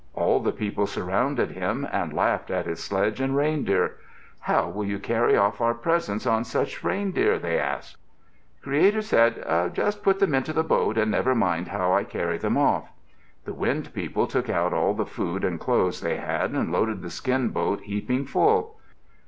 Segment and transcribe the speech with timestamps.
[0.15, 3.97] All the people surrounded him and laughed at his sledge and reindeer.
[4.39, 7.97] "How will you carry off our presents on such reindeer?" they asked.
[8.63, 12.57] Creator said, "Just put them into the boat and never mind how I carry them
[12.57, 12.89] off."
[13.45, 17.11] The Wind People took out all the food and clothes they had and loaded the
[17.11, 18.77] skin boat heaping full.